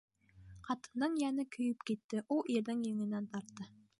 [0.67, 3.71] Ҡатындың йәне көйөп китте, ул ирҙең еңенән тартты.